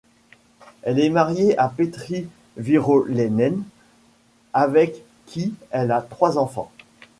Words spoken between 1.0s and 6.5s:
mariée à Petri Virolainen avec qui elle a trois